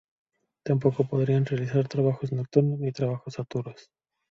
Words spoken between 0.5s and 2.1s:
Tampoco podrán realizar